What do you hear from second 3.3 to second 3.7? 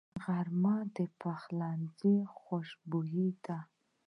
ده